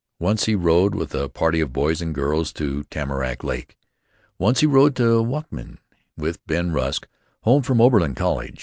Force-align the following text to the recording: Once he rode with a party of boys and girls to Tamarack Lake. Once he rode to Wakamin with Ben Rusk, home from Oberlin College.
Once 0.19 0.45
he 0.45 0.55
rode 0.55 0.95
with 0.95 1.13
a 1.13 1.29
party 1.29 1.61
of 1.61 1.71
boys 1.71 2.01
and 2.01 2.15
girls 2.15 2.51
to 2.51 2.83
Tamarack 2.85 3.43
Lake. 3.43 3.77
Once 4.39 4.61
he 4.61 4.65
rode 4.65 4.95
to 4.95 5.21
Wakamin 5.23 5.77
with 6.17 6.43
Ben 6.47 6.71
Rusk, 6.71 7.07
home 7.43 7.61
from 7.61 7.79
Oberlin 7.79 8.15
College. 8.15 8.59